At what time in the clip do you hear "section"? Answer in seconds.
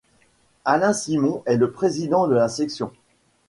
2.49-2.91